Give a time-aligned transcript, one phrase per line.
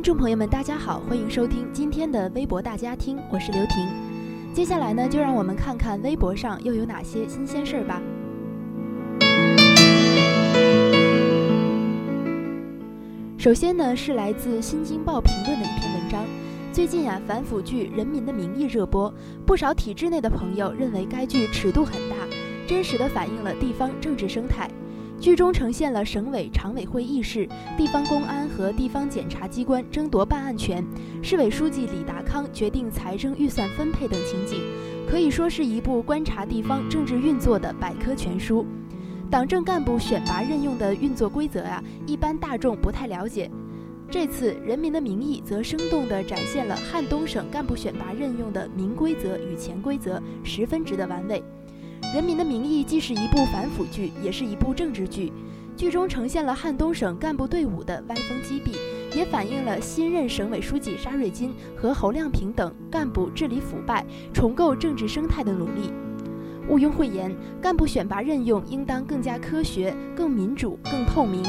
[0.00, 3.86] 听众朋友们，大家好，欢迎收听今天的微博大家听，我是刘婷。
[4.54, 8.00] 接下来呢，就让我们看看微博上又有哪些新鲜事儿吧。
[13.36, 16.24] 首先呢，是来自《新京报》评论的一篇文章。
[16.72, 19.12] 最近啊，反腐剧《人民的名义》热播，
[19.44, 22.16] 不少体制内的朋友认为该剧尺度很大，
[22.66, 24.66] 真实的反映了地方政治生态。
[25.20, 30.82] 剧中呈现了省委常委会议事、地方公安和地方检察机关争夺办案权，
[31.22, 34.62] 市委书记李达康决定财政预算分配等情景，
[35.06, 38.64] 可以说是一部观察地方政治运作的百科全书。
[39.30, 43.50] 党政干部选拔任用的运作规则啊，一般大众不太了解。
[44.10, 51.38] 这次《人民的名义》则生动地展现了汉东省干部选拔任用的明规则与潜规则，十分值得玩味。
[52.12, 55.32] 《人民的名义》既是一部反腐剧，也是一部政治剧。
[55.76, 58.72] 剧中呈现了汉东省干部队伍的歪风积弊，
[59.16, 64.04] 也反映了新任省委书记沙瑞金和侯亮平等干部治理腐败、
[64.34, 65.92] 重构政治生态的努力。
[66.68, 67.32] 毋庸讳言，
[67.62, 71.44] 干部选拔任用应当更加科学、更民主、更透明。《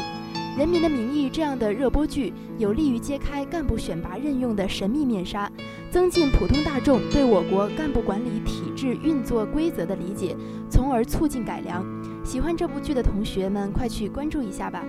[0.58, 5.50] 人民的名义》这样的热播剧，有利于揭开干部选拔任用的神秘面纱，
[5.90, 10.36] 增进普通大众对我国干部管理体制运作规则的理解，
[10.70, 11.86] 从而促进改良。
[12.24, 14.84] 喜欢这部剧的同学们，快去关注一下吧。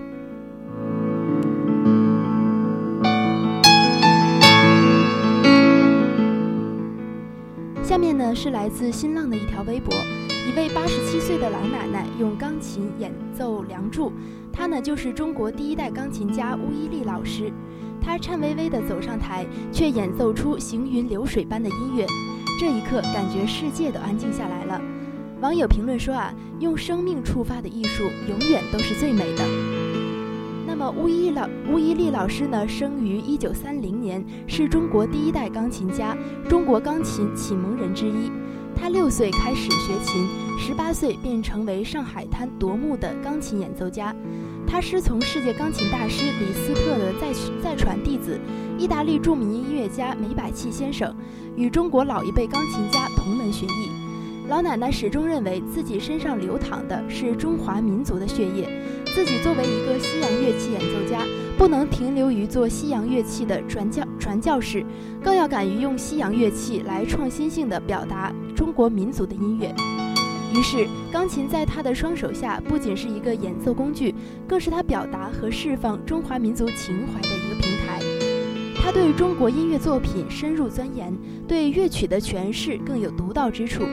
[7.85, 9.95] 下面呢是来自新浪的一条微博，
[10.45, 14.11] 一位八十七岁的老奶奶用钢琴演奏《梁祝》，
[14.53, 17.53] 她呢就是中国第一代钢琴家巫伊丽老师。
[18.01, 22.05] 她颤巍巍地走上台，却演奏出行云流水般的音乐，
[22.59, 24.81] 这一刻感觉世界都安静下来了。
[25.41, 29.45] 网友评论说啊，用生命触发的艺术永远都是最美的。
[30.67, 36.17] 那么巫伊老巫伊丽老师呢，生于一九三零年，是中国第一代钢琴家，
[36.49, 38.31] 中国钢琴启蒙人之一。
[38.77, 40.27] 他六岁开始学琴，
[40.59, 44.15] 十八岁便成为上海滩夺目的钢琴演奏家。
[44.67, 48.41] 他师从世界钢琴大师李斯特的再再传弟子，
[48.79, 51.15] 意大利著名音乐家梅百器先生，
[51.57, 53.91] 与中国老一辈钢琴家同门学艺。
[54.49, 58.69] 老奶奶始终认为自己身上流淌的是中华民族的血液，
[59.15, 61.25] 自己作为一个西洋乐器演奏家，
[61.59, 64.85] 不能停留于做西洋乐器的传教传教士，
[65.23, 69.75] 更要敢于用西洋乐器来创新性的表达中国民族的音乐。
[70.55, 74.15] 于是，钢琴在他的双手下不仅是一个演奏工具，
[74.47, 78.01] 更是他表达和释放中华民族情怀的一个平台。
[78.75, 83.85] 他对中国音乐作品深入钻研，对乐曲的诠释更有独到之处。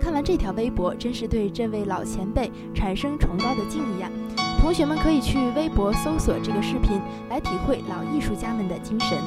[0.00, 4.10] 看完这条微博，真是对这位老前辈产生崇高的敬意呀！
[4.64, 6.98] 同学们可以去微博搜索这个视频，
[7.28, 9.18] 来体会老艺术家们的精神。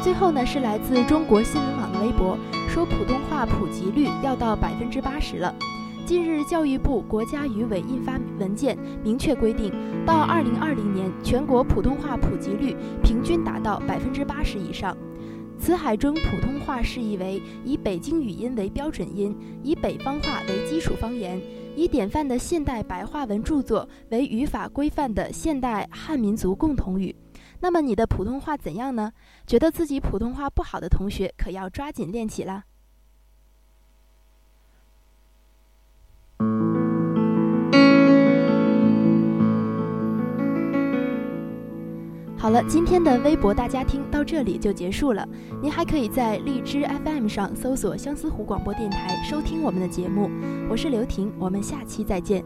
[0.00, 5.54] 最后呢，是来自中国新闻网的微博，说普通话普及率要到百分之八十了。
[6.06, 9.72] 近日，教育部、国家语委印发文件，明确规定，
[10.04, 14.94] 到二零二零年，全国普通话普及率平均达到百分之八十以上。
[15.58, 21.40] 辞海中普通话释义为以北京语音为标准音，以北方话为基础方言，
[21.74, 27.16] 以典范的现代白话文著作为语法规范的现代汉民族共同语。
[27.60, 29.10] 那么你的普通话怎样呢？
[29.46, 32.64] 觉得自己普通话不好的同学，可要抓紧练起啦！
[42.44, 45.26] 好了，今天的微博大家听到这里就结束了。
[45.62, 50.30] 您还可以在荔枝 FM 上搜索相思湖广播电台收听我们的节目。
[50.68, 52.44] 我是刘婷，我们下期再见。